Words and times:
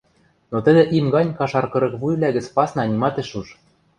Но 0.51 0.57
тӹдӹ 0.65 0.83
им 0.97 1.05
гань 1.15 1.31
кашар 1.39 1.65
кырык 1.71 1.93
вуйвлӓ 2.01 2.29
гӹц 2.37 2.47
пасна 2.55 2.83
нимат 2.91 3.15
ӹш 3.21 3.29
уж. 3.39 3.47